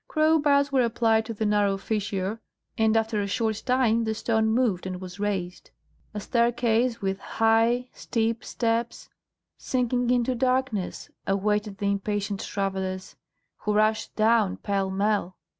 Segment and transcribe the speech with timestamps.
[0.07, 2.41] Crow bars were applied to the narrow fissure,
[2.75, 5.69] and after a short time the stone moved and was raised.
[6.15, 9.09] A staircase with high, steep steps,
[9.59, 13.15] sinking into darkness, awaited the impatient travellers,
[13.57, 15.35] who rushed down pell mell.